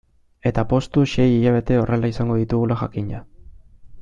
[0.51, 3.25] Eta poztu sei hilabete horrela izango ditugula jakinda.